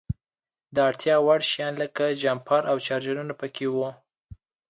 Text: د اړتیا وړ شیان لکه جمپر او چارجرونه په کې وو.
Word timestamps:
د 0.75 0.77
اړتیا 0.89 1.15
وړ 1.25 1.39
شیان 1.51 1.73
لکه 1.83 2.03
جمپر 2.23 2.61
او 2.71 2.77
چارجرونه 2.87 3.33
په 3.41 3.47
کې 3.55 3.65
وو. 3.73 3.89